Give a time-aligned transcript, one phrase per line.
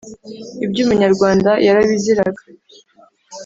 [0.65, 2.41] Ibyo Umunyarwanda yarabiziraga